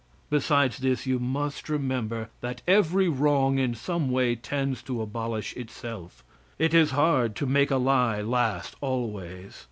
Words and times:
Besides 0.31 0.79
this, 0.79 1.05
you 1.05 1.19
must 1.19 1.69
remember 1.69 2.31
that 2.39 2.63
every 2.67 3.07
wrong 3.07 3.59
in 3.59 3.75
some 3.75 4.09
way, 4.09 4.35
tends 4.35 4.81
to 4.81 4.99
abolish 4.99 5.55
itself. 5.55 6.23
It 6.57 6.73
is 6.73 6.89
hard 6.89 7.35
to 7.35 7.45
make 7.45 7.69
a 7.69 7.77
lie 7.77 8.23
last 8.23 8.75
always. 8.81 9.59